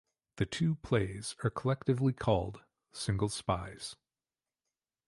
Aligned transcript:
The 0.37 0.47
two 0.47 0.77
plays 0.77 1.35
are 1.43 1.51
collectively 1.51 2.11
called 2.11 2.63
"Single 2.91 3.29
Spies". 3.29 3.97